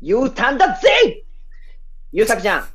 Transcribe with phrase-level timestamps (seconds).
[0.00, 1.24] U ターンだぜ
[2.12, 2.68] ゆうさくちゃん。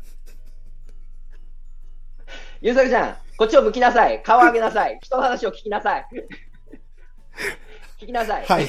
[2.61, 4.21] ゆうさくちゃん、こっちを向きなさい。
[4.21, 4.99] 顔上げなさい。
[5.03, 6.05] 人の話を聞きなさい。
[7.99, 8.45] 聞きなさい。
[8.45, 8.67] はい。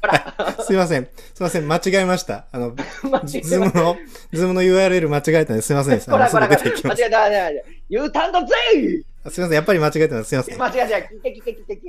[0.00, 0.56] ほら。
[0.64, 1.08] すいません。
[1.34, 1.68] すいません。
[1.68, 2.46] 間違えました。
[2.50, 2.74] あの、
[3.24, 3.96] Zoom の、
[4.32, 5.68] Zoom の URL 間違えたんです。
[5.68, 6.00] すいません。
[6.00, 6.94] ほらほら間違えた。
[6.94, 7.08] ぜ
[9.24, 9.54] あすいません。
[9.54, 10.28] やっぱり間違えたんです。
[10.30, 10.58] すいません。
[10.58, 10.96] 間違えた。
[10.96, 11.80] 聞いて聞いて聞いて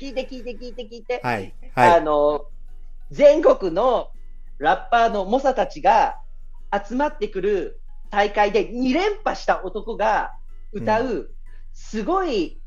[0.00, 1.20] 聞いて聞いて聞いて聞いて。
[1.22, 1.54] はい。
[1.74, 2.02] あはい。
[2.02, 2.46] の、
[3.10, 4.10] 全国の
[4.58, 6.18] ラッパーの猛者たちが
[6.86, 7.80] 集まってくる
[8.10, 10.32] 大会で2連覇した男が
[10.72, 11.30] 歌う、
[11.72, 12.60] すごい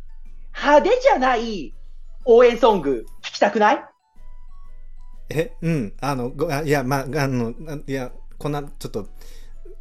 [0.55, 1.73] 派手じゃない
[2.25, 3.85] 応援ソング聞きたくない？
[5.29, 5.93] え、うん。
[6.01, 9.07] あの、ごあいや、まあ、あの、あいや、こんな、ちょっと、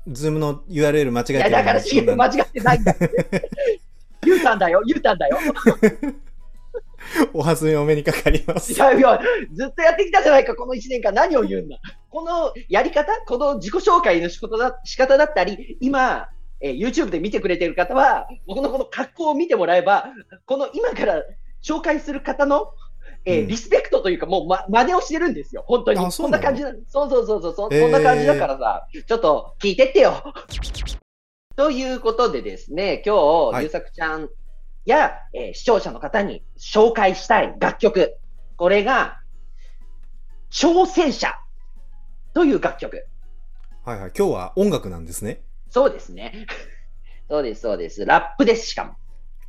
[0.06, 3.50] ズームの URL 間違えていや、だから間違ってないんだって。
[4.22, 5.38] 言うたんだよ、言うたんだよ。
[7.32, 8.72] お弾みお目にかかります。
[8.72, 8.76] い。
[8.76, 9.20] やいや、
[9.52, 11.12] ずっとやってきたじゃないか、この1年間。
[11.12, 11.78] 何を言うんだ？
[12.10, 16.28] このやり方、この自己紹介の仕事だ仕方だったり、今、
[16.60, 20.06] えー YouTube で見てくれてる方は、僕のこの格好を見てもらえば、
[20.46, 21.22] この今から
[21.62, 22.72] 紹介する方の、
[23.24, 23.48] えーうん。
[23.48, 25.98] リスペクトというか、もう、ま、真似をしてるんですよ、本当に。
[25.98, 27.82] あそうんな感じなそうそうそうそう、そへー。
[27.82, 30.22] そんな感じだからさ、ちょっと聞いてってよ。
[31.56, 33.18] ということでですね、今日、
[33.52, 33.64] はい。
[33.64, 34.28] ゆうさくちゃん
[34.84, 38.16] や、えー視聴者の方に紹介したい楽曲。
[38.56, 39.20] これが、
[40.50, 41.34] 挑戦者
[42.34, 43.06] という楽曲。
[43.84, 44.12] はいはい。
[44.16, 45.42] 今日は音楽なんですね。
[45.70, 46.46] そうですね。
[47.28, 48.04] そうです、そうです。
[48.04, 48.94] ラップです、しかも。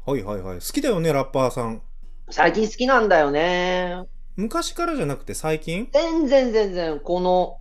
[0.05, 0.55] はいはいはい。
[0.55, 1.81] 好きだよね、ラッパーさん。
[2.29, 4.03] 最近好きなんだよね。
[4.35, 5.89] 昔からじゃなくて最近？
[5.91, 7.57] 全然全然、この、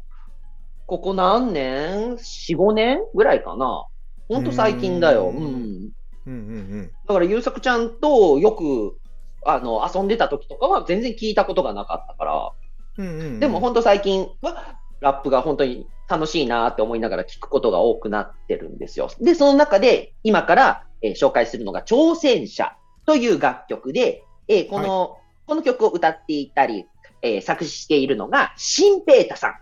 [0.87, 3.87] ここ何年 ?4、5年ぐらいかな。
[4.29, 5.31] ほんと最近だよ。
[5.31, 5.91] ううん
[6.27, 6.33] ん。
[6.33, 6.43] うんう
[6.83, 8.99] んだから、ゆうさくちゃんとよく、
[9.45, 12.51] あの、遊んでた時とかは全然聞いたことがなかったから。
[12.99, 13.21] うん。
[13.21, 19.09] うんでも本当最近は、ラップが本当に楽しいなって思いながら聞くことが多くなってるんですよ。
[19.21, 22.77] で、その中で今から、えー紹介するのが挑戦者
[23.07, 26.87] という楽曲で、えーこの、この曲を歌っていたり、
[27.23, 29.55] えー作詞しているのが、シンペータさん。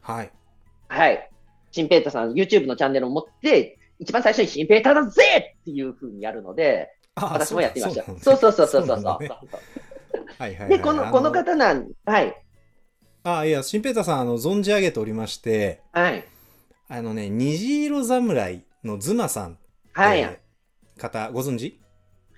[0.00, 0.32] はい。
[0.88, 1.30] はい。
[1.70, 8.04] シンペータさん、YouTube のチャンネルを持って、一番最初にシンペータだぜっていう風にやるので、あ私もやってみました。
[8.04, 8.96] そうそうそうそうそう。
[8.96, 9.28] はい
[10.38, 10.68] はいはい。
[10.68, 12.34] で、この、このあ方なん、はい。
[13.22, 16.24] あ、いや、シンペーターさん、あの、存じ上げておりまして、はい。
[16.88, 19.58] あのね、虹色侍のズマさん
[19.92, 20.40] はい。
[20.98, 21.80] 方、ご存知？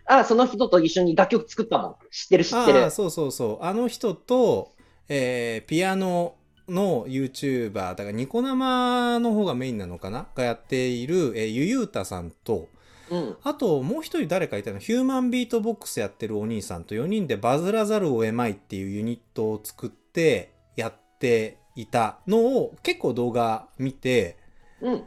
[0.04, 1.96] あ、その人と一緒に楽曲作ったもん。
[2.10, 2.90] 知ってる、知ってるああ、。
[2.90, 3.64] そうそうそう。
[3.64, 4.72] あの人と、
[5.08, 6.36] えーピアノ
[6.68, 10.26] の YouTuber、だからニコ生の方がメインなのかな？
[10.34, 12.68] がやっている、えーゆゆうたさんと、
[13.10, 13.36] うん。
[13.42, 14.78] あともう一人誰かいたの？
[14.78, 24.36] ヒューマンビートボックスやってるお兄さんと4人でバズらざるを得まいっていうユニットを作ってやっていたのを結構動画見て、
[24.80, 25.04] うん。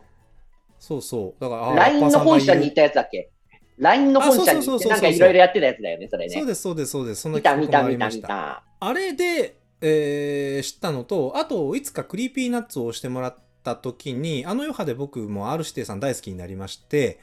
[0.79, 1.41] そうそう。
[1.41, 3.31] だから、LINE の本社に行ったやつだっけ
[3.79, 6.33] ?LINE の本社に行って、あそうそうそうそうなんかいろいろやってたやつだよね、それね。
[6.35, 7.21] そうです、そうです、そうです。
[7.21, 8.09] そんな見た、見た、見た。
[8.09, 8.63] 見た。
[8.79, 17.19] あれで、えー知ったのと、あと、いつか Creepy Nuts を押してもらった時に、あの余波で僕も R 指定さん大好きになりまして、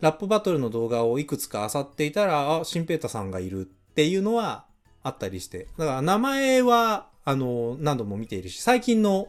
[0.00, 3.64] ラップバトルの動画をいくつか漁っていたら、あ、シンペータさんがいるっ
[3.94, 4.64] ていうのは
[5.02, 9.28] あったりして、だから名前は、あの、何度も見ているし、最近の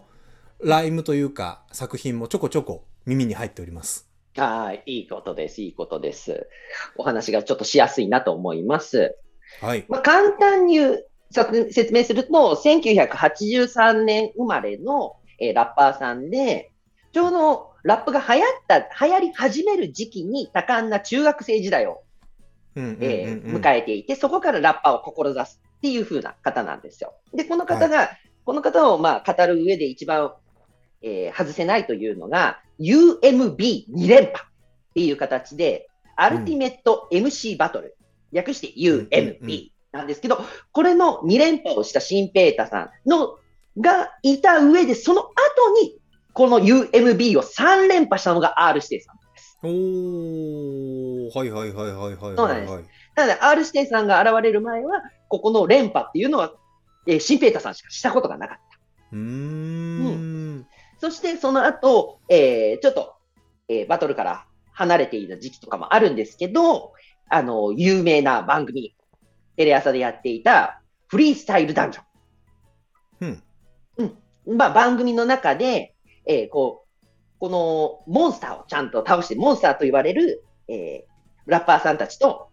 [0.60, 4.08] ライムというか作品もちょこちょこ耳に入っております。
[4.36, 6.48] はい、いいことです、いいことです。
[6.96, 9.18] お話がちょっとしやすいなと思います。
[9.62, 9.86] はい。
[9.90, 16.72] まあ、簡単に言うさ説明すると、1983年生まれの、えーラッパーさんで、
[17.14, 22.04] ちょうどラップが流行った、流行り始める時期に多感な中学生時代を、
[22.76, 27.14] え迎えていて、そこからラッパーを志すっていう風な方なんですよ。
[27.34, 28.10] で、この方が、
[28.46, 30.34] この方をまあ語る上で一番、
[31.02, 37.96] えー外せないというのが、UMB2 連覇っていう形で、アルティメット MC バトル、
[38.32, 40.40] 略してうんうんうん UMB なんですけど、
[40.72, 43.38] これの2連覇をしたシンペータさんの
[43.80, 45.32] がいた上で、その後
[45.82, 45.98] に、
[46.34, 49.58] この UMB を3連覇したのが R 指定さんです。
[49.64, 52.86] おー、はいはいはいはいはいそうなんですはいはい。
[53.16, 56.54] なので、R 指定さんが現れる前は、ここの連覇っていうのは、
[57.08, 58.80] えーシンペータさんしかしたことがなかった。
[59.14, 60.68] うーん。
[61.00, 63.16] そして、その後、えーちょっと、
[63.68, 66.94] えーバトルから離れていた時期とかもあるんですけど、
[67.30, 68.96] あの、有名な番組、
[69.60, 72.00] テレ朝でやっていた、フリースタイルダンジ
[73.20, 73.44] うん。
[73.98, 74.56] ョン。
[74.56, 75.96] まあ、番組の中で、
[76.26, 77.06] えーこう、
[77.42, 81.10] このモンスターをちゃんと倒して、モンスターと言われる、えー
[81.46, 82.52] ラッパーさんたちと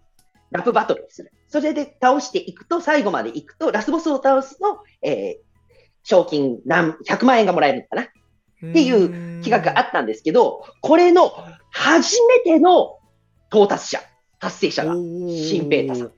[0.50, 1.31] ラップバトルをする。
[1.47, 5.47] それで倒していくと、最後までいくと、ラスボスを倒すと、えー
[6.02, 8.02] 賞金何、100万円がもらえるのかな？
[8.02, 11.32] っていう企画があったんですけど、これの
[11.70, 12.99] 初めての
[13.52, 14.00] 到達者、
[14.41, 16.12] 達成者が、シンペータさん。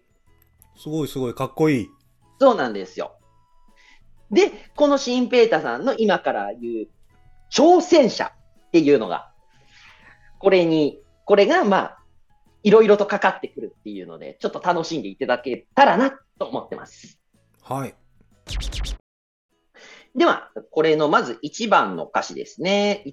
[0.79, 1.89] すごいすごい、かっこいい。
[2.41, 3.17] そうなんですよ。
[4.31, 6.89] で、このシンペータさんの今から言う
[7.51, 8.33] 挑戦者
[8.69, 9.33] っていうのが、
[10.39, 11.99] これに、これがまあ、
[12.63, 17.19] いろいろとかかってくるっていうので、ちょっと楽しんでいただけたらなと思ってます。
[17.63, 17.95] はい。
[20.17, 23.05] では、これのまず1番の歌詞ですね。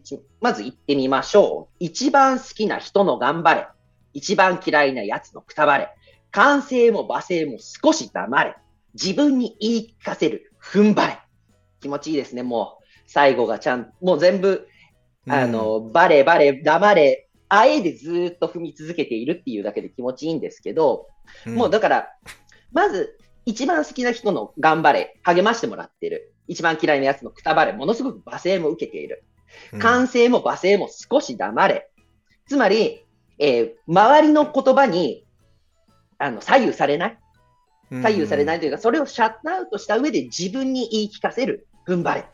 [0.42, 1.76] まず言ってみましょう。
[1.80, 3.68] 一番好きな人の頑張れ。
[4.14, 5.90] 一番嫌いな奴のくたばれ。
[6.36, 8.58] 完成も罵声も少し黙れ。
[8.94, 10.52] 自分に言い聞かせる。
[10.62, 11.18] 踏ん張れ。
[11.80, 12.84] 気持ちいいですね、もう。
[13.08, 14.68] 最後がちゃん、もう全部、
[15.30, 21.08] あの、うん、バレバレ、黙れ、あえでずっと踏み続けているっていうだけで気持ちいいんですけど、
[21.46, 22.10] うん、もうだから、
[22.74, 26.34] まず、一番好きな人の頑張れ、励ましてもらってる。
[26.50, 29.24] 一番嫌いなやつのくたばれ、ものすごく罵声も受けている。
[29.80, 31.90] 歓声も罵声も少し黙れ。
[32.46, 33.06] つまり、
[33.40, 35.25] えー、周りの言葉に
[36.18, 37.18] あの左右されない。
[37.92, 41.68] 左右されないというか、それをシャットアウトした上で自分に言い聞かせる。
[41.88, 42.26] 踏ん張れ。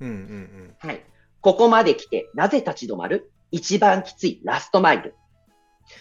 [0.00, 0.74] うんうんうん。
[0.78, 1.02] はい。
[1.40, 3.30] ここまで来て、なぜ立ち止まる？
[3.50, 5.14] 一番きついラストマイル。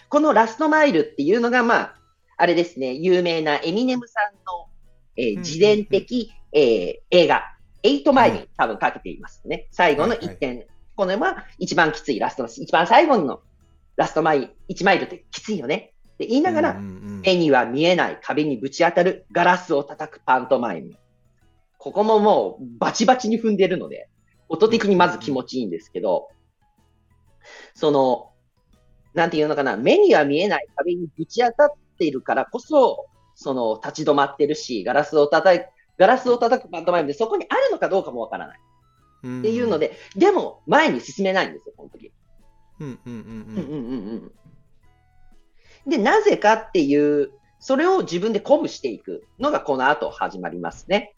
[0.10, 1.96] このラストマイルっていうのが、まあ、
[2.38, 4.68] あれですね、有名なエミネムさんの、
[5.16, 7.44] えー、自伝的、えー、映画、
[7.84, 9.68] エイトマイルに多分かけていますね。
[9.72, 10.50] 最後の1点。
[10.50, 13.42] はいはい、このは一番きついラスト一番最後の
[13.96, 15.94] ラストマイル、1マイルってきついよね。
[16.15, 20.95] って言いながら、目には見えない壁にぶち当たるガラスを叩くパントマイム。
[21.77, 24.07] ここももうバチバチに踏んでるので、
[24.47, 26.29] 音的にまず気持ちいいんですけど、
[27.73, 28.31] その、
[29.13, 31.69] なんていうのかな、目には見えない壁にぶち当たっ
[32.00, 35.61] ているからこそ、その立ち止まってるし、ガラスを叩い、
[35.97, 38.57] ガラスを叩くパントマイムでそこにあるのかどうかもわからない。
[38.57, 42.11] っていうので、でも前に進めないんですよ、本当に。
[42.79, 43.23] うんうんうんうん。
[43.57, 44.31] うんうんうん
[45.87, 51.15] で、なぜかっていう、それを自分で鼓舞していくのがこの後始まりますね。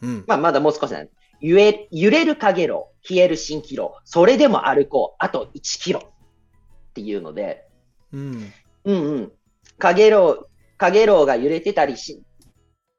[0.00, 1.08] うん、まあ、まだもう少しなん
[1.40, 6.00] 揺れ揺れる影炉、消える蜃気楼、それでも歩こう、あと1キロ。
[6.00, 7.66] っていうので、
[8.12, 8.52] うん、
[8.84, 9.32] うんうん。
[9.78, 10.48] 影楼、
[10.78, 12.22] 影楼が揺れてたりし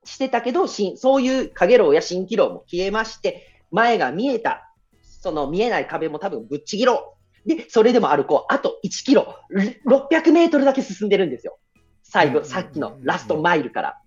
[0.04, 4.72] してたけどし、そういう影楼や蜃気楼も消えまして、前が見えた、
[5.02, 7.17] その見えない壁も多分ぶっちぎろう。
[7.48, 8.54] で、それでも歩こう。
[8.54, 9.36] あと1キロ、
[9.88, 11.58] 600メートルだけ進んでるんですよ。
[12.04, 14.02] 最後、さっきのラストマイルから。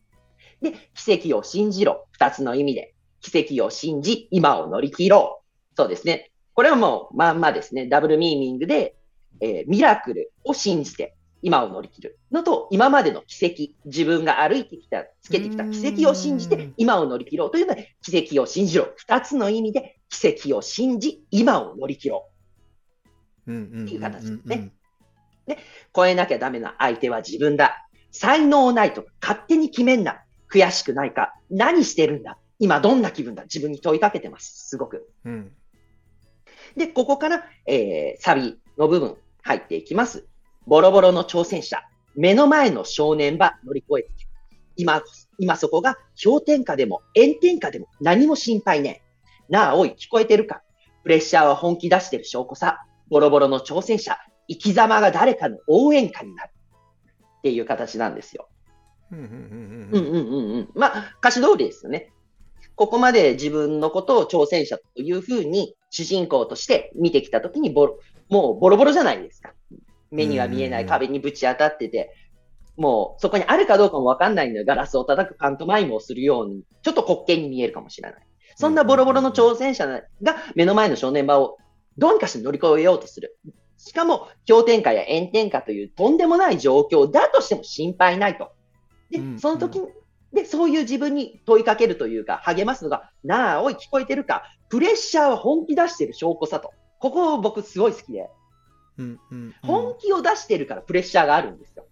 [0.61, 2.07] で、奇跡を信じろ。
[2.13, 2.95] 二つの意味で。
[3.21, 5.43] 奇跡を信じ、今を乗り切ろ
[5.73, 5.75] う。
[5.77, 6.31] そうですね。
[6.55, 7.87] これはもう、まんまですね。
[7.87, 8.95] ダブルミーニングで、
[9.41, 18.93] えー、ミラクルを信じて、今を乗り切るのと、今までの奇跡、自分が歩いてきた、つけてきた奇跡を信じて、今を乗り切ろうというので、奇跡を信じろ。
[18.97, 22.30] 二つの意味で、奇跡を信じ、今を乗り切ろう。
[23.51, 24.73] っていう形ですね。
[25.47, 25.59] で、
[25.95, 27.87] 超えなきゃダメな相手は自分だ。
[28.13, 30.23] 才能ないとか勝手に決めんな。
[30.53, 34.69] 悔しくないか何してるんだ今どんな気分だ自分に問いかけてます。
[34.69, 35.09] すごく。
[35.25, 35.53] うん、
[36.77, 40.27] で、ここから、えー、サビの部分入っていきます。
[40.67, 41.83] ボロボロの挑戦者。
[42.17, 44.27] 目の前の正念場乗り越えてき
[44.77, 45.03] 今、
[45.39, 49.03] 今そこが氷点下でも炎天下でも何も心配ね
[49.49, 50.63] なあ、おい、聞こえてるか
[51.03, 52.85] プレッシャーは本気出してる証拠さ。
[53.11, 54.17] ボロボロの挑戦者。
[54.49, 56.51] 生き様が誰かの応援歌になる。
[57.39, 58.49] っていう形なんですよ。
[59.13, 60.69] うんうんうんうん。
[60.75, 62.13] まあ、歌詞通りですよね。
[62.77, 67.99] ここまで自分のことを挑戦者というふうに主人公として見てきたときにボロ、
[68.29, 69.53] もうボロボロじゃないですか。
[70.11, 72.15] 目には見えない壁にぶち当たってて、
[72.77, 78.27] もうそこにあるかどうかもわかんないので、ガラスを叩くパントマイムをするように、ちょっと滑稽に見えるかもしれない。
[78.57, 80.03] そんなボロボロの挑戦者が
[80.55, 81.59] 目の前の正念場を
[82.01, 83.39] どうにかして乗り越えようとする。
[83.77, 88.53] しかも氷点下や炎天下というとんでもない状況だとしても心配ないと。
[89.11, 89.89] で、その時に、
[90.33, 96.73] で、そういう自分に問いかけるというか、励ますのが、なあ、おい、聞こえてるか、プレッシャーは本気出してる証拠さと。
[97.01, 98.31] ここ僕すごい好きで。
[98.97, 101.87] うんうんうん、本気を出してるからプレッシャーがあるんですよ。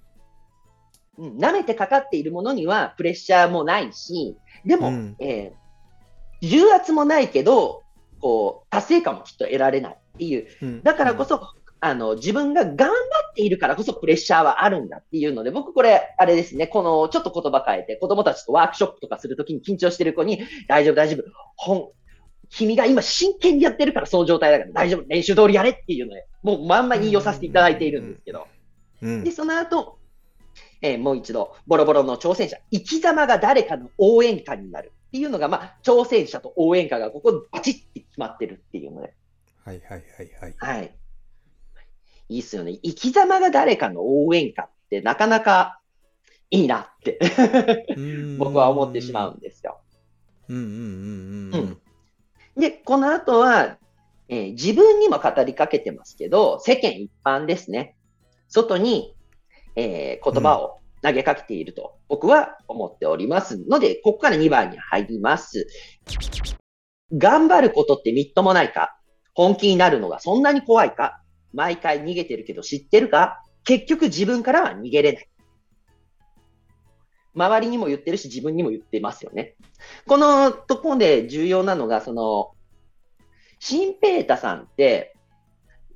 [1.19, 7.83] うん、舐めてかかっているものにはプレッシャーもないし、でも、うん、えー、重圧もないけど、
[8.21, 10.83] こう、達成感もきっと得られないっていう。
[10.83, 11.41] だからこそ、
[11.81, 21.25] あの、自分が頑張っているからこそプレッシャーはあるんだっていうので、僕これ、あれですね、この、ちょっと言葉変えて、子供たちとワークショップとかするときに緊張してる子に、大丈夫、大丈夫、
[21.57, 21.93] 本、
[22.51, 28.47] 君が今真剣にやってるからその状態だから大丈夫、練習通りやれっていうので、もうまんま言い寄させていただいているんですけど。
[29.01, 29.99] うん、で、その後、
[30.81, 39.15] えー、もう一度、ボロボロの挑戦者、生き様が誰かの応援歌になるっていうのが、まあ、挑戦者と応援歌がここバチッて決まってるっていうので。
[39.65, 40.55] はいはいはいはい。
[40.59, 40.95] はい。
[42.29, 42.79] いいっすよね。
[42.83, 45.81] 生き様が誰かの応援歌ってなかなか
[46.51, 47.19] いいなって
[48.39, 49.81] 僕は思ってしまうんですよ。
[50.49, 50.71] うんうんうん
[51.53, 51.79] うん
[52.57, 52.61] うん。
[52.61, 53.79] で、この後は、
[54.29, 57.97] えー自分にも語りかけてますけど、世間一般ですね。
[58.49, 59.15] 外に、
[59.75, 65.67] えー言葉を投げかけていると僕は思っておりますので、ここから2番に入ります。
[67.13, 68.99] 頑張ることってみっともないか？
[69.35, 71.23] 本気になるのがそんなに怖いか？
[71.55, 73.43] 毎回逃げてるけど知ってるか？
[73.65, 75.29] 結局自分からは逃げれない。
[77.35, 79.55] 周りにも言ってるし自分にも言ってますよね。
[80.07, 82.51] このところで重要なのが、その、
[83.61, 85.15] シンペータさんって、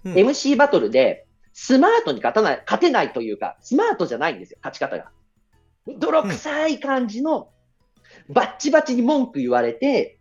[0.04, 5.10] うん MC バトルで、スマートに勝たない、勝てないというか、スマートじゃないんですよ、勝ち方が。
[5.98, 7.50] 泥臭い感じの、
[8.28, 10.18] バッチバチに文句言われて、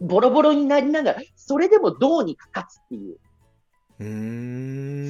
[0.00, 3.18] ボロボロになりながら、それでもどうにか勝つっていう。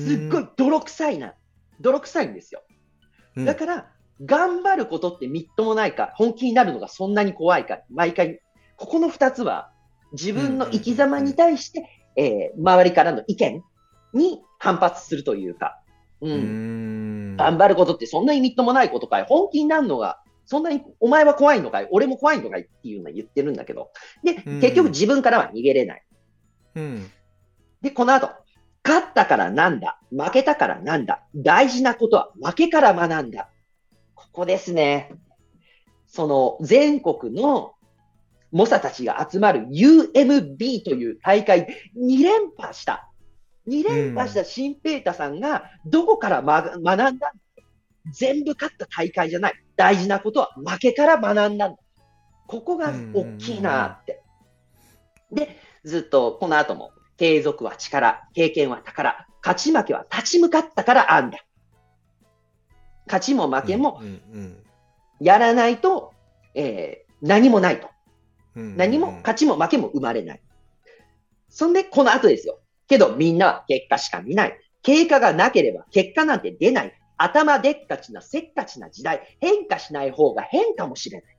[0.06, 1.34] すっごい泥臭いな、
[1.80, 2.62] 泥臭いんですよ。
[3.36, 3.90] うんだから、
[4.24, 8.40] 頑張ることってみっともないか、本気になるのがそんなに怖いか、毎回、
[8.76, 9.72] ここの二つは、
[10.12, 13.62] 自分の生き様に対して、えー周りからの意見
[14.12, 15.80] に反発するというか、
[16.20, 17.36] ううーん、ん。
[17.36, 23.90] 頑張ることってそんなにみっともないことかい、本気になるのが、そんなにお前は怖いのかい、俺も怖いのかいっていうのは言ってるんだけど、
[24.22, 26.02] で、うん結局自分からは逃げれない。
[26.76, 27.10] うん。
[27.80, 28.30] で、この後、
[28.84, 33.48] 勝ったからなんだ、負けたからなんだ、大事なことは負けから学んだ。
[34.14, 35.12] ここですね。
[36.06, 37.72] その全国の
[38.50, 41.66] 猛者たちが集まる UMB という大会
[41.96, 43.11] 2連覇した。
[43.68, 47.10] 2連覇したシンペータさんがどこからま学んだ？
[47.10, 47.32] んだ
[48.12, 49.54] 全部勝った大会じゃない。
[49.76, 51.76] 大事なことは負けから学んだんだ。
[52.46, 54.22] ここが大きいなって。
[55.30, 61.38] で、ずっとこの後も継続は力、経験は宝、勝ち負けは立ち向かったからあんだ。
[63.06, 64.02] 勝ちも負けも
[65.20, 66.12] やらないと、
[66.54, 67.88] えー何もないと。
[68.56, 68.76] うん。
[68.76, 70.42] 何も勝ちも負けも生まれない。
[71.48, 72.58] そんで、この後ですよ。
[72.92, 74.58] けどみんなは結果しか見ない。
[74.82, 76.92] 経過がなければ結果なんて出ない。
[77.16, 79.38] 頭でっかちなせっかちな時代。
[79.40, 81.36] 変化しない方が変かもしれない。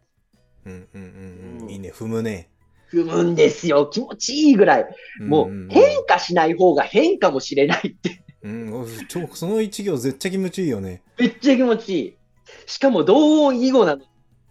[0.66, 1.70] うんうんうん。
[1.70, 2.50] いいね、踏むね。
[2.92, 3.86] 踏むんですよ。
[3.86, 4.86] 気持ちいいぐらい。
[5.20, 8.24] もう変化しない方が変かもしれないって。
[8.42, 11.04] うん、おちょその一行絶対気持ちいいよね。
[11.20, 12.18] めっちゃ気持ちいい。
[12.66, 14.06] しかも同音異語なの。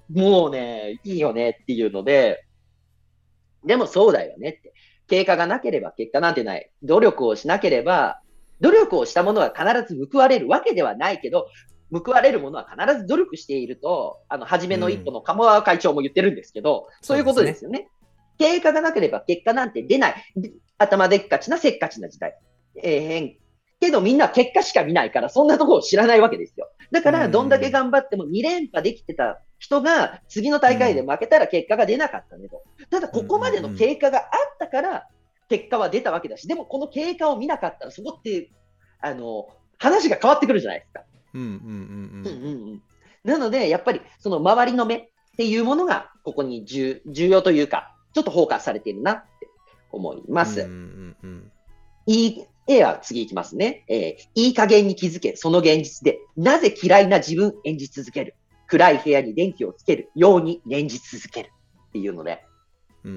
[0.09, 2.45] もうね、いいよねっていうので、
[3.65, 4.72] でもそうだよねって。
[5.13, 6.71] 経過がなければ結果なんてない。
[6.83, 8.23] 努力をしなければ、
[8.63, 11.49] 努力をしたものは必ず報われるわけではないけど、
[11.93, 17.89] 報われるものは必ず努力していると、あの、初めの一歩の鴨川会長も言ってるんですけど、そういうことですよね。
[18.39, 20.15] 経過がなければ結果なんて出ない。
[20.35, 22.35] で頭でっかちなせっかちな時代。
[22.83, 23.37] えー変
[23.83, 26.71] けどみんな結果しか見ないから、そんなところを知らないわけですよ。
[26.93, 32.63] だから、どんだけ頑張っても2連覇できてた人が、次の大会で負けたら結果が出なかったねと。
[32.91, 34.27] ただ、ここまでの経過があっ
[34.61, 35.09] たから、
[35.49, 38.51] 結果は出たわけだし、でもこの経過を見なかったら、そこって、
[39.01, 39.49] あの、
[39.79, 41.03] 話が変わってくるじゃないですか。
[41.35, 42.43] うんうんうんうんうん。
[42.45, 42.83] うんうん。
[43.25, 49.49] なので、やっぱり、その周りの目っていうものが、ここに重重要というか、ちょっとフォーカスされているなって
[49.91, 50.61] 思います。
[50.61, 51.53] うんうんうん
[52.07, 53.85] いい、A は次いきますね。
[53.89, 58.35] えーいい加減に気づけ、その現実で、なぜ嫌いな自分演じ続ける。
[58.69, 61.53] 暗い部屋に電気をつけるように念じ続ける。
[61.89, 62.43] っていうので、
[63.05, 63.13] うん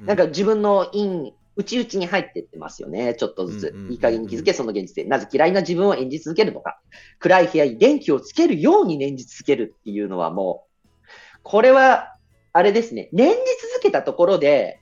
[0.00, 0.06] うん。
[0.06, 3.14] なんか自分の因、内々に入ってってますよね。
[3.14, 3.88] ちょっとずつうんうんうんう。
[3.88, 5.04] んいい加減に気づけ、その現実で。
[5.04, 6.80] なぜ嫌いな自分を演じ続けるのか。
[7.18, 10.86] 暗い部屋に電気をつけるように念じ続けるっていうのはもう、
[11.42, 12.14] これは、
[12.52, 13.10] あれですね。
[13.12, 14.80] 念じ続けたところで、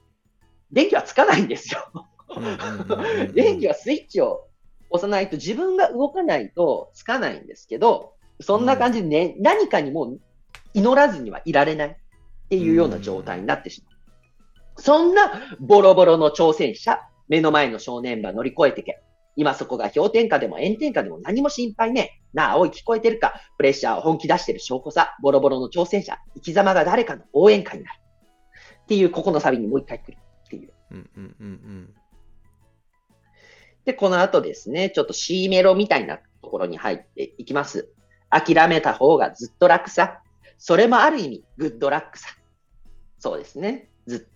[0.71, 2.09] 電気はつかないんですよ。
[2.31, 4.47] うんうんうんうん電気はスイッチを
[4.91, 10.21] 押さないと自分が動かないとつかないんですけど、そんな感じでね、何かにもう
[10.73, 11.95] 祈らずにはいられないっ
[12.49, 13.95] ていうような状態になってしまう。
[14.83, 19.01] そんなボロボロの挑戦者、目の前の正念場乗り越えてけ。
[19.37, 22.25] 今そこが氷点下でも炎天下でも何も心配ねえ。
[22.33, 23.35] なあ、おい聞こえてるか。
[23.57, 25.17] プレッシャーを本気出してる証拠さ。
[25.23, 26.19] ボロボロの挑戦者。
[26.35, 28.01] 生き様が誰かの応援歌になる。
[28.83, 30.73] っていう、ここのサビにもう一回来るっていう。
[30.91, 31.95] うんうんうん
[33.85, 37.89] で、この後ですね、ちょっと C メロみたいなところに入っていきます。
[38.31, 40.21] 諦めた方がずっと楽さ。
[40.59, 42.29] それもある意味、グッドラックさ。
[43.19, 43.91] そうですね。
[44.07, 44.27] ず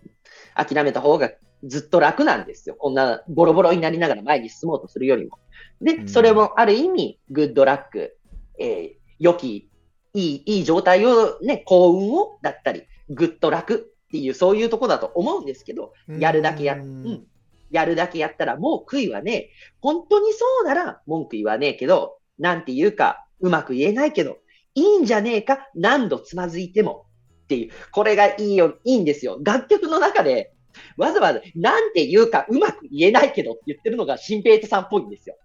[0.55, 1.31] 諦めた方が
[1.65, 2.75] ずっと楽なんですよ。
[2.77, 5.39] こんなボロボロになりながら前に進もうとするよりも。
[5.81, 8.17] で、うんそれもある意味、グッドラック。
[8.59, 9.69] えー良き、
[10.15, 16.21] いい、いい状態をね、幸運をだったり、グッドラックっていう、そういうとこだと思うんですけど、うん。
[16.21, 16.83] やるだけやる。
[16.83, 17.27] ううんん。
[17.71, 19.51] やるだけやったらもう悔いはねえ。
[19.81, 24.39] 本当にそうなら文句言わねえけど、なんて言うかうまく言えないけど、
[24.75, 27.07] いいんじゃねえか何度つまずいても。
[27.45, 29.39] っていう、これがいいよ、いいんですよ。
[29.43, 30.53] 楽曲の中で、
[30.99, 35.37] わざわざ、なんて言うかうまく言えないけどって言ってるのが新平太さんっぽいんですよ。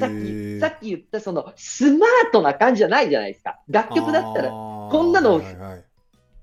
[0.00, 3.60] さっき、さっき言ったそのスマートな感じじゃないじゃないですか。
[3.68, 5.84] 楽曲だったら、こんなの、はいはい、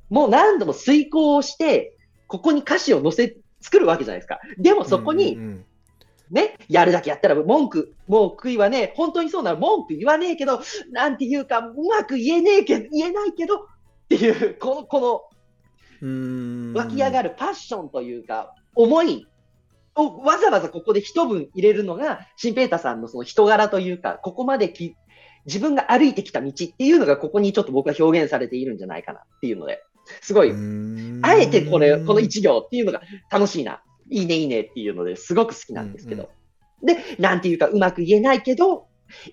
[0.10, 1.96] もう何度も遂行をして、
[2.28, 4.40] ここに歌詞を載せ、作るわけじゃないですか。
[4.58, 5.66] でもそこに、うんうんうん。
[6.32, 10.62] ね、やるだけやったら文句、もう悔いはね、本当にそうなら文句言わねえけど、
[10.92, 13.68] なんていうか、うまく言えねえけど、言えないけど、っ
[14.10, 15.30] ていう、この、こ
[16.02, 19.26] の、湧き上がるパッションというか、思い
[19.96, 24.96] をわざわざここで一文入れるのが、シンペータさんのその人柄というか、ここまでき
[25.46, 29.84] 自分が歩いてきた道っていうのが、ここにちょっと僕は表現されているんじゃないかなっていうので、
[30.22, 30.52] すごい、
[31.22, 33.02] あえてこれ、この一行っていうのが
[33.32, 36.30] 楽しいな、いいねいいねっていうのですごく好きなんですけど。
[36.82, 38.88] うんうん、で、なんていうかうまく言えないけど、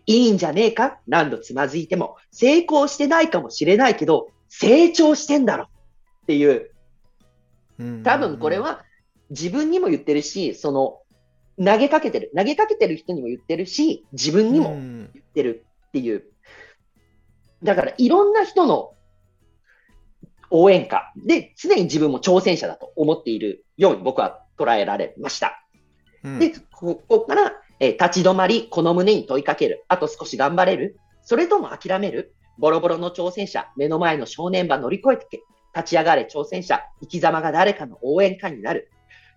[0.06, 1.00] いいんじゃねえか？
[1.06, 5.68] 何度つまずいても、成功してないかもしれないけど、成長してんだろっ
[6.26, 6.70] ていう。
[8.02, 8.84] 多分これは
[9.30, 11.02] 自分にも言ってるし、その、
[11.62, 12.30] 投げかけてる。
[12.36, 16.24] 投げかけてる人にも言ってるし、自分にも言ってるっていう。
[17.62, 18.94] だから、いろんな人の
[20.50, 25.62] 応援歌で、常に自分も挑戦者だと思っているように僕は捉えられました。
[26.22, 29.84] うん、で、ここから、えー、立ち止まり、この胸に問いかける。
[29.88, 30.98] あと少し頑張れる。
[31.22, 32.34] それとも諦める。
[32.58, 35.42] ボロボロの挑戦者、目の前の正念場乗り越えてけ。
[35.74, 38.90] 立ち上がれ挑戦者、生き様が誰かの応援歌になる。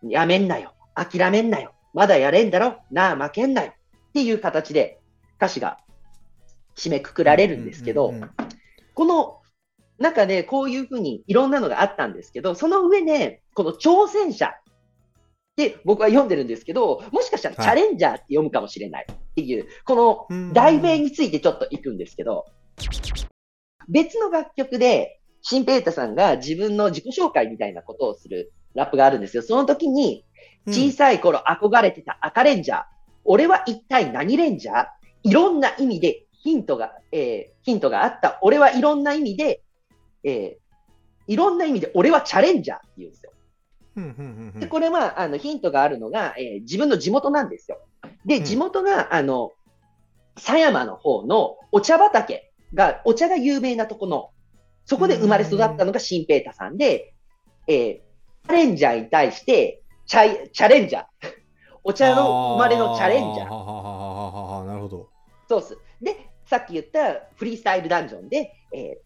[0.04, 0.74] やめんなよ。
[0.96, 1.74] 諦めんなよ。
[1.94, 2.78] まだやれんだろ。
[2.92, 3.74] なあ、負けんなよ。
[4.10, 5.00] っていう形で
[5.38, 5.80] 歌詞が
[6.76, 8.14] 締めくくられるんですけど、
[8.94, 9.39] この
[10.00, 14.52] 中でこういうふうにいろんなのがあったんですけど、その上で、この挑戦者っ
[15.56, 22.46] て僕は読んでるんですけど、もしかしたらチャレンジャーって読むかもしれないっていう、はい、この題名についてちょっと行くんですけど、
[23.88, 29.44] 別の楽曲で、シンペータさんが自分の自己紹介みたいなことをするラップがあるんですよ。
[29.44, 30.26] その時に、
[30.68, 32.84] 小さい頃憧れてた赤レンジャー。
[33.24, 34.88] 俺は一体何レンジャー？
[35.24, 38.38] いろんな意味でヒントが、えー、ヒントがあった。
[38.42, 39.62] 俺はいろんな意味で、
[40.24, 43.32] えー、いろんな意味で俺はチャレンジャーって言うんですよ。
[44.60, 47.80] でこれはあのヒントがあるのが、えー、自分の地元なんですよ。
[48.26, 49.52] で、地元が、あの、
[50.38, 54.32] 狭山の方のお茶畑が、お茶が有名なとこの、
[54.86, 57.14] そこで生まれ育ったのがシンペータさんで、
[57.68, 58.02] え
[58.48, 61.06] チャレンジャーに対して、チャチャレンジャー。
[61.84, 64.66] お茶の生まれのチャレンジャー。
[64.66, 65.10] なるほど。
[65.48, 65.78] そうっす。
[66.02, 68.98] で、さっき言ったフリースタイルダンジョンで、えー、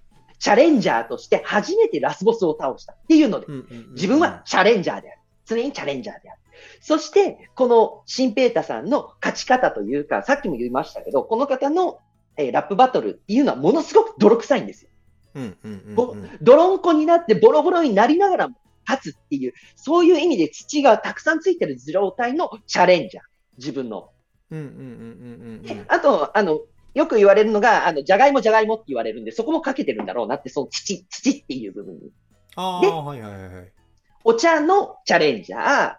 [0.43, 3.47] チャレンジャーとして初めてラスボスを倒したっていうので、
[3.91, 5.19] 自分はチャレンジャーである。
[5.45, 6.39] 常にチャレンジャーである。
[6.81, 11.99] そして、このシンペータさんの勝ち方というか、さっきも言いましたけど、この方の、
[12.35, 14.89] えー、ラップバトルっていうのはものすごく泥臭いんですよ。
[16.41, 23.23] 泥んこになってボロボロになりながらも勝つっていう、そういう意味で土がたくさんついてる状態のチャレンジャー、
[23.59, 24.09] 自分の。
[25.87, 26.59] あと、あの、
[26.93, 32.11] よく言われるのが、あの、じゃがいもじゃがいもって言われるんで、そこもかけてるんだろうなって、その土、土っていう部分に。
[32.55, 33.71] あで、はいはいはい。
[34.23, 35.95] お茶のチャレンジャー、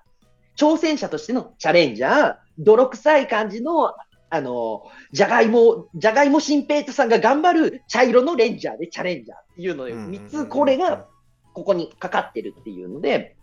[0.57, 3.95] 挑戦者としてのチャレンジャー、泥臭い感じの、
[4.31, 11.07] あの、じゃがいも、じゃがいも新平太さんが頑張る茶色のレンジャーでチャレンジャーっていうので、3つこれが
[11.53, 13.37] ここにかかってるっていうので、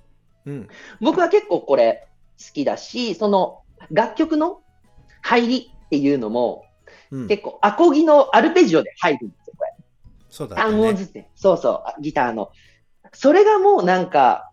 [0.46, 0.68] うん、
[1.00, 2.08] 僕は結構これ
[2.40, 3.62] 好きだし、その
[3.92, 4.62] 楽曲の
[5.22, 6.66] 入りっていうのも、
[7.12, 9.72] うん、結構アコギのアルペジオで入るんですよ、これ。
[10.30, 12.52] そうだ、ね、単音ずつそうそう、ギターの。
[13.14, 14.52] それがもうなんか、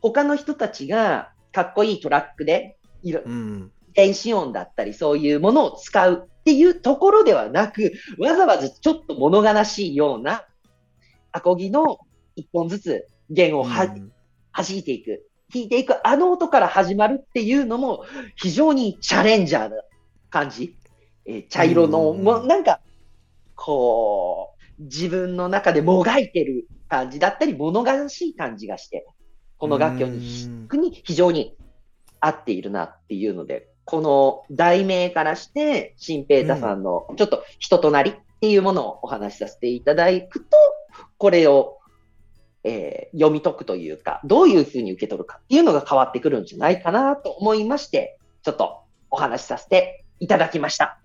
[0.00, 10.44] 他の人たちがかっこいいトラックで、いろ、うん、電子音だったりそういうものを使うっていうところではなく、わざわざちょっと物悲しいような
[11.32, 11.98] アコギの
[12.36, 14.12] 一本ずつ弦をは、うん、
[14.52, 15.26] 弾いていく。
[15.52, 18.04] 弾いていくあの音から始まるっていうのも
[18.34, 19.76] 非常にチャレンジャーな
[20.30, 20.76] 感じ。
[21.26, 22.80] えー、茶色の、うん、もうなんか、
[23.54, 29.06] こう、自分の中でもがいてる感じだったり、物悲しい感じがして、
[29.56, 31.56] この楽曲に非常に
[32.20, 40.46] 合っているなっていうので、この題名からして、新平太さんのちょっと人となりっていうものをお話しさせていただくと、
[41.18, 41.78] これを
[42.64, 50.98] えー、読み解くというか、どういうふうに受け取るかっていうのが変わってくるんじゃないかなと思いまして、ちょっとお話しさせていただきました。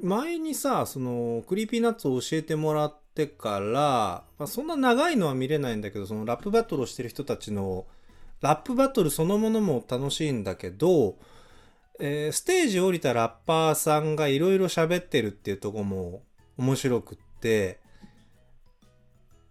[0.00, 7.86] 前にさ、その、 Creepy Nuts を教えてもらってから、まあ、そんな長いのは見れないんだけど、そのラップバトルをしてる人たちの
[8.40, 11.16] ラップバトルそのものも楽しいんだけど、
[12.00, 16.22] えーステージ降りたラッパーさんがいろいろ喋ってるっていうとこも
[16.56, 17.80] 面白くって、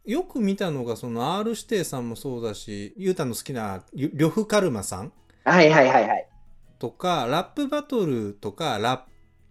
[0.06, 5.12] よく見たのがその R 指定さんもそうだし、ゆうたんの好きなり呂布カルマさん
[5.44, 6.28] はいはいはいはい。
[6.80, 9.04] とか、ラップバトルとか、ラップ、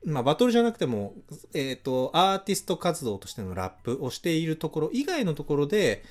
[0.07, 1.15] まあバトルじゃなくても、
[1.53, 6.05] えっ、と、アーティスト活動としてのラップをしているところ以外のところで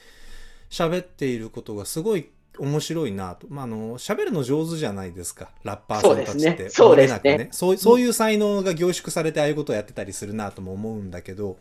[0.70, 2.30] 喋っていることがすごい
[2.60, 3.48] 面白いなと。
[3.50, 5.50] まあ、あの、喋るの上手じゃないですか。
[5.64, 6.70] ラッパーさんたちって。
[6.70, 11.58] そうですねそうですね漏れなくそうそういう才能が凝縮されてああいうことをやってたりするなとも思うんだけど、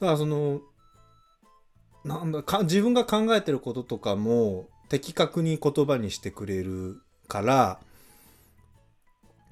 [0.00, 0.62] だからその、
[2.04, 7.80] なんだか自分が考えてることとかも的確に言葉にしてくれるから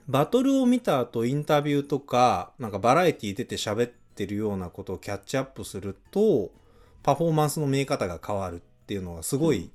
[0.09, 6.51] バトルを見た後インタビューとかなんかバラエティ出て喋ってるようなことをキャッチアップすると
[7.03, 9.71] パフォーマンスの見え方が変わるっていうのがすごい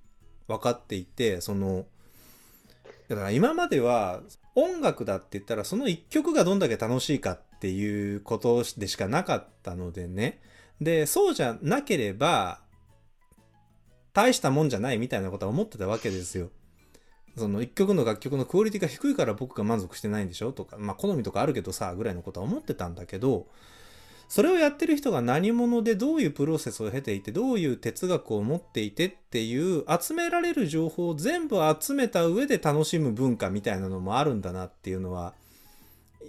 [0.47, 1.85] 分かっていてその
[3.07, 4.21] だから今までは
[4.55, 10.41] 音楽だって言ったらその一曲がどんだけ楽しいかっていうことでしかなかったのでね
[10.81, 12.59] でそうじゃなければ
[14.13, 16.49] 大したもんじゃないみたいなことは思ってたわけですよ。
[17.38, 23.47] その一曲の楽曲のクオリティが低いから僕が満足してないんでしょとか、まあ好みとかあるけどさ、ぐらいのことは思ってたんだけど、
[24.28, 35.34] それをやってる人が何者でどういうプロセスを経ていて、どういう哲学を持っていてっていう集められる情報を全部集めた上で楽しむ文化みたいなのもあるんだなっていうのは、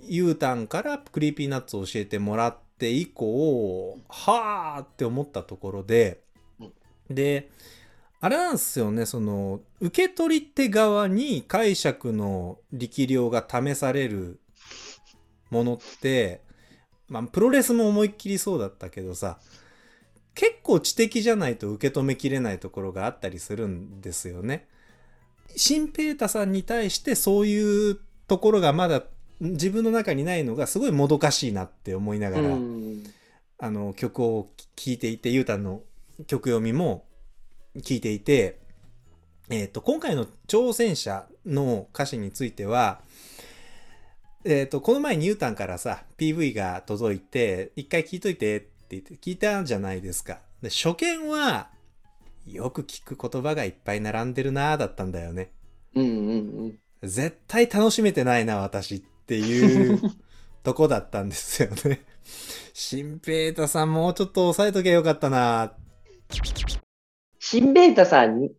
[0.07, 6.21] ゆうたんから Creepy Nuts を教えてもらって以降、はーって思ったところで、
[7.11, 7.51] で、
[8.21, 14.41] あれなんですよね、その、受け取り手側に解釈の力量が試される
[15.51, 16.43] ものって、
[17.09, 19.39] まあ、プロレスも思いっきりそうだったけどさ、
[20.35, 24.69] 結構知的じゃないと受け止めきれないところがあったりするんですよね。
[25.57, 29.03] シンペータさんに対してそういうところがまだ
[29.41, 33.03] 自分の中にないのがすごいもどかしいなって思いながら、うん
[33.61, 35.83] あの曲を聴いていて、ゆうたんの
[36.29, 37.08] 曲読みも
[37.77, 38.59] 聞いていて、
[39.51, 43.01] えっ、と、今回の挑戦者の歌詞については、
[44.45, 50.41] えっ、と、この前にゆうたんからさ、PV が届いて、一回聞いといてって言って、聞いたじゃないですか。
[50.63, 51.71] で、初見は、
[52.47, 55.53] よく聞く言葉がいっぱい並んでるなーだったんだよね。
[55.95, 57.09] うんうんうん。
[57.09, 60.01] 絶対楽しめてないな、私っていう
[60.63, 62.05] とこだったんですよね。
[62.73, 65.75] シンペータさんもうちょっと抑えとけばよかったな。
[67.51, 68.51] シンペータさんに、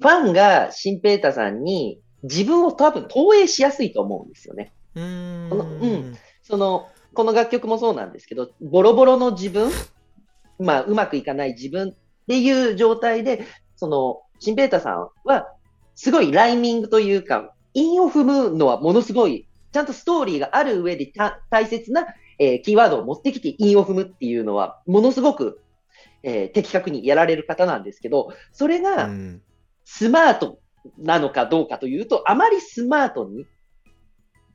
[0.00, 4.72] ファンがシンペータさんに自分を多分投影しやすいと思うんですよね。
[4.94, 5.50] うーん。
[5.50, 9.70] このうんその、この楽曲もそうなんですけど、ボロボロの自分、
[10.58, 11.92] まあ、うまくいかない自分っ
[12.28, 13.44] ていう状態で、
[13.76, 15.52] その、シンペータさんは、
[15.94, 22.06] すごいライミングというか、韻を踏むのはものすごい、ちゃんとストーリーがある上でた大切な、
[22.38, 25.60] えーキーワードを持ってきて韻を踏むっていうのは、ものすごく、
[26.22, 29.42] えー的確にやられる方なんですけど、それうがん。
[29.84, 30.60] スマート
[30.98, 33.46] なのかどうかというと、あまりスマートに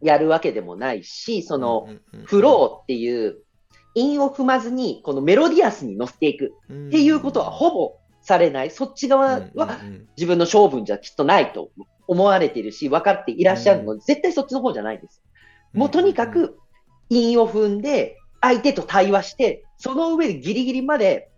[0.01, 1.89] やるわけでもないし、その、
[2.23, 3.37] フローっていう、
[3.95, 8.71] 韻を踏まずに、このメロディアスに乗せていくーっていうことはほぼされない。
[8.71, 9.79] そっち側は
[10.17, 11.71] 自分の性分じゃきっとないと
[12.07, 15.21] 思われているし、分かっていらっしゃるので、絶対そっちの方じゃないです。
[15.73, 16.57] もうとにか、く
[17.09, 21.29] 韻を踏んで、相手と対話して、その上でギリギリまで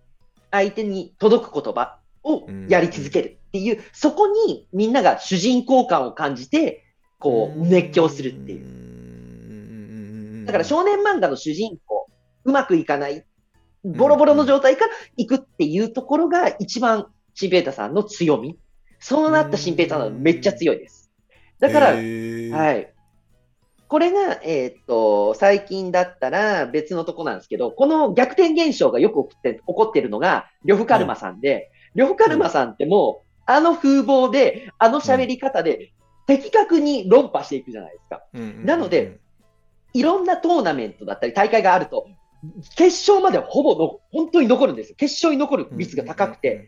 [0.58, 6.84] 相手に届く言葉をやり続けるっていう、そこにみんなが主人公感を感じて、
[7.20, 10.44] こう、熱狂するっていう。
[10.44, 12.08] うだから少年漫画の主人公、
[12.44, 13.26] うまくいかない、
[13.84, 18.58] ボロボロの状態から行くっていうところが一番シンペータさんの強み。
[19.00, 21.12] そうなったシンペータさんはめっちゃ強いです。
[21.60, 22.50] だから、い。
[22.50, 22.94] はい。
[23.88, 35.94] これが、えーっと、最近だったら別のとこなんですけど、この逆転現象がよく起こって起こってるのが、呂布カルマさんで、呂布カルマさんってもう、あの風貌で、あの喋り方で、
[36.26, 38.24] 的確に論破していくじゃないですか。
[38.66, 39.20] なので、
[39.94, 42.10] いろんなトーナメントだったり大会があると、
[42.76, 44.96] 決勝まではほぼの本当に残るんですよ。
[44.98, 46.68] 決勝に残る率が高くて、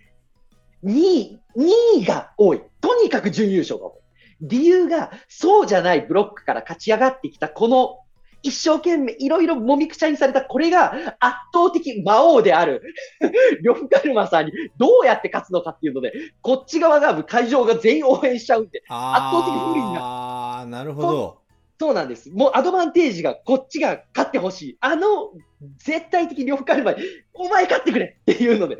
[0.85, 2.61] 2位、2位が多い。
[2.79, 3.99] とにかく準優勝が多い。
[4.41, 7.99] 理由が、そうじゃないブロックから勝ち上がってきた、この、
[8.41, 12.81] 一生懸命いろいろもみくちゃにされた、これが圧倒的魔王である、
[13.63, 21.39] 呂布カルマさんにどうやって勝つのかっていうので、こっち側が、会場が全員応援しちゃうんで、圧倒的不利になああ、なるほど。
[21.79, 22.29] そうなんです。
[22.29, 24.77] もうアドバンテージがこっちが勝ってほしい。
[24.81, 25.31] あの、
[25.77, 27.01] 絶対的呂布カルマに、
[27.33, 28.77] お前勝ってくれっていうので、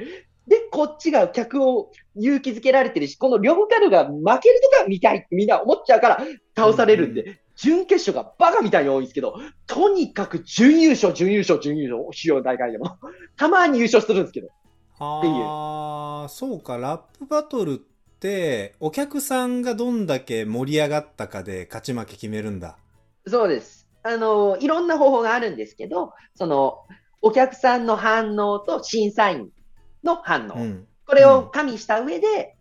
[0.50, 6.24] で、こっちが客を勇気づけられてるし、この両カルが負けるとか見たいってみんな思っちゃうから
[6.58, 12.98] 倒されるんで、準決勝がバカみたいに多いんですけど、とにかく準優勝、準優勝、準優勝、主要大会でも。
[13.38, 14.50] たまに優勝するんですけど。
[14.98, 17.76] ああ、そうか、ラップバトルっ
[18.20, 22.78] て、お客さんがどんだけ盛り上がったかで勝ち負け決めるんだ。
[23.28, 23.88] そうです。
[24.02, 26.80] あの、いろんな方法があるんですけど、その、
[27.22, 29.50] お客さんの反応と審査員
[30.04, 30.54] の反応。
[30.56, 30.88] うん。
[31.06, 32.56] これを加味した上で、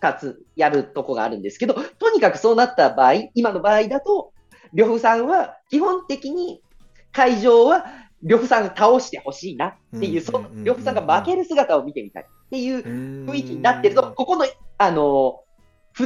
[0.00, 4.32] かつ、やるとこがあるんですけど、とにかくそうなった場合、今の場合だと、
[4.72, 6.62] 呂布さんは基本的に
[7.12, 7.86] 会場は
[8.22, 14.46] 呂布さんが倒してほしいなっていう、うんそうんうんうん呂布さんが負ける姿を見てみたいっていう雰雰囲気になってると、ここの、
[14.78, 15.40] あの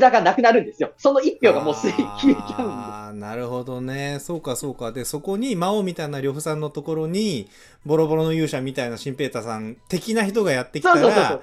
[0.01, 0.93] 札がなくなるんですよ。
[0.97, 2.43] その一票がもうすでに消えちゃうんで。
[2.55, 4.19] ああ、なるほどね。
[4.21, 4.91] そうか、そうか。
[4.93, 7.49] で、そこに、魔王みたいな呂布さんのところに、
[7.85, 11.43] ボロボロの勇者みたいなシンペーターさん的な人がやってきたら、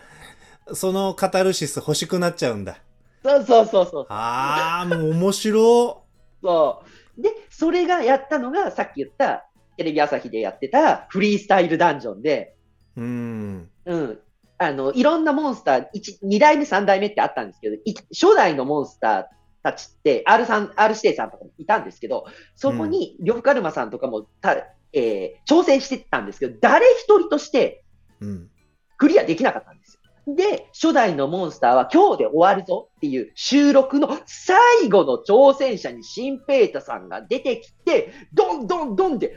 [0.73, 2.77] そのカタルシス欲しくなっちゃうんだ。
[3.23, 3.43] そう。
[3.43, 4.05] そうそうそうそう。
[4.09, 6.03] ああ、もう面白。
[6.41, 6.83] そ
[7.17, 7.21] う。
[7.21, 9.45] で、それがやったのが、さっき言った、
[9.77, 12.55] テレビ朝日でやってたフリースタイルダンジョンで、
[12.97, 13.69] うん。
[13.85, 14.19] うん。
[14.59, 19.25] あの、いろんなモンスター、一2代目、3代目ってあったんですけど、い初代のモンスター
[19.63, 24.55] たちって、R さん、R 指定さんとかもいたんですけど、そこに、呂布カルマさんとかもた、
[24.91, 27.83] えー挑戦してたんですけど、誰一人として
[28.21, 28.49] うん。
[28.97, 30.35] クリアできなかったんですよ。
[30.35, 39.35] で、初代のモンスターは今日で終わるぞっていう収録の最後の挑戦者にシンペータさんが出てきて、どんどんどんで、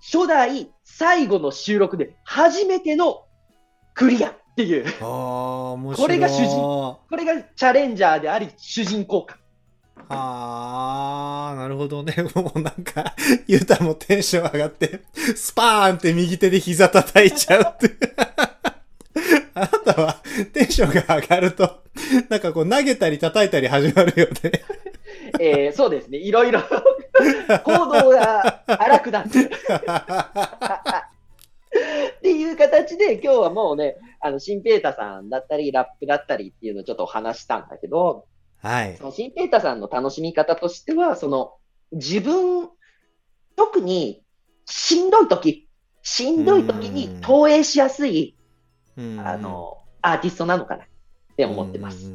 [0.00, 3.24] 初代最後の収録で初めての
[3.98, 4.86] クリアっていう。
[5.00, 6.06] ああ、面白い。
[6.06, 9.36] これが主人これがチャレンジャーであり、主人公感。
[10.08, 12.14] ああ、なるほどね。
[12.36, 13.16] もうなんか、
[13.48, 15.00] ゆうたもテンション上がって、
[15.34, 17.90] スパーンって右手で膝叩いちゃうって。
[19.54, 21.82] あなたはテンションが上がると、
[22.28, 24.62] なんかこう投げたり叩いたり始まるよね。
[25.40, 26.18] えーそうですね。
[26.18, 26.60] いろいろ
[27.64, 29.50] 行動が荒くなってる。
[32.28, 38.26] っていう形で、今日はもうね、あの、シンペータさんだったり、ラップだったりっていうのをちょっとお話したんだけど、
[38.62, 39.04] はいそ。
[39.04, 41.54] のシンペータさんの楽しみ方としては、その、
[41.92, 42.68] 自分、
[43.56, 44.22] 特に
[44.66, 45.68] しんどい時、
[46.02, 48.36] しんどい時に投影しやすい、
[48.98, 50.86] うんあ、の、アーティストなのかなっ
[51.34, 52.12] て思ってます。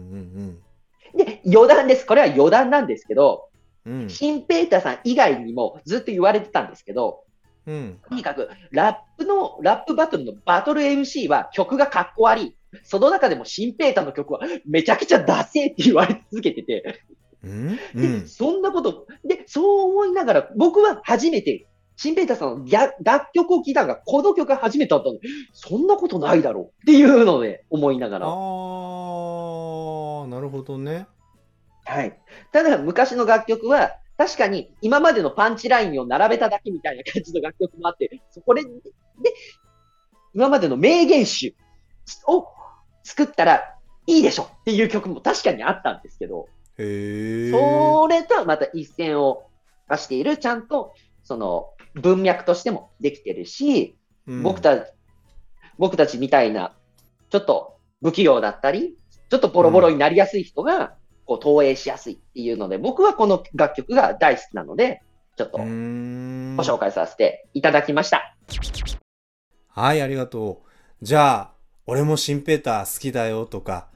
[1.15, 2.05] で、余談です。
[2.05, 3.49] これは余談なんですけど、
[3.85, 4.09] うんうん。
[4.09, 7.22] シンペータさん以外にもずっと言われてたんですけど、
[7.65, 7.99] うん。
[8.09, 12.55] とにかく、ラップの、ラップバトルのバトル MC は曲がかっこ悪い。
[12.83, 17.01] その中でもシンペータの曲はめちゃくちゃダセーって言われ続けてて、
[17.43, 17.79] うん？
[17.95, 18.27] うでん。
[18.27, 28.25] そんなこと、で、そう思いながら、僕は初めて、シンペータさんの楽楽曲を聴いたのが、この曲が初めてだったので、そんなことないだろうっていうので思いながあら。
[28.25, 28.29] あ、
[30.27, 31.05] なるほどね。
[31.85, 32.17] はい。
[32.51, 38.69] ただ、昔の楽曲は、確かに今までのパンチラインを並べただけみたいな感じの楽曲もあって、そこで、で、
[40.33, 41.55] 今までの名言集
[42.27, 42.47] を
[43.03, 43.75] 作ったら
[44.07, 46.47] いいでしょっていう曲も確かにあったんですけど、
[46.77, 47.51] へえ。
[47.51, 49.47] それとはまた一線を
[49.89, 53.97] 出している、ちゃんと、その、文脈としてもできてるし、
[54.27, 54.87] うん僕た、
[55.77, 56.75] 僕たちみたいな、
[57.29, 58.95] ちょっと不器用だったり、
[59.29, 65.01] ちょっとボロボロになりやすい人が、こう、投影しやすいっていうので、僕はこの楽曲が大好きなので、
[65.35, 68.35] ちょっとご紹介させていただきました。
[69.67, 70.61] はい、ありがと
[71.01, 71.05] う。
[71.05, 71.51] じゃあ、
[71.85, 73.87] 俺もシンペーター好きだよとか、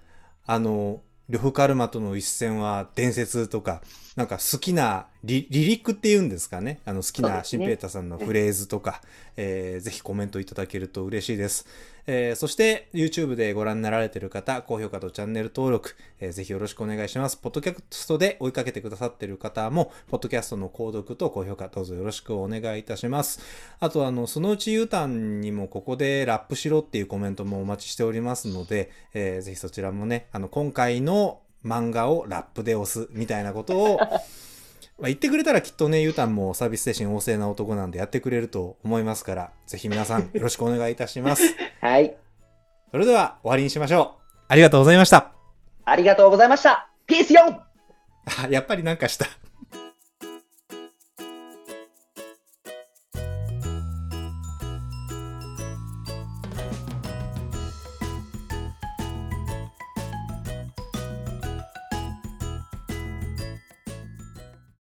[0.46, 3.82] あの、呂布カルマとの一戦は伝説とか、
[4.18, 6.80] なんか好きなリリリックっていうんですかね。
[6.86, 9.02] あの好きなシンペーターさんのフレーズとか、
[9.38, 11.68] えーぜひコメントいただけると嬉しいです。
[12.08, 17.38] えーそして YouTube でご覧になられている方、高評価とチャンネル登録、えーぜひよろしくお願いします。
[17.38, 23.40] ポッドキャストで追いかけてくださっている方も、ポッドキャストの購読と高評価どうぞよろしくお願いいたします。
[23.80, 34.00] あと、あの、そのうち U ターンにもここでラップしろっていうコメントもお待ちしておりますので、えーぜひそちらもね、あの、今回の漫画をラップで押すみたいなことを、
[35.00, 41.44] まあ言ってくれたらきっとね、U ターンもサービス精神旺盛な男なんでやってくれると思いますから、ぜひ皆さんよろしくお願いいたします。
[41.82, 42.16] はい。
[42.92, 44.28] それでは終わりにしましょう。
[44.48, 45.34] ありがとうございました。
[45.86, 46.90] ありがとうございました。
[47.06, 47.60] ピース 4!
[48.44, 49.28] あやっぱりなんかした。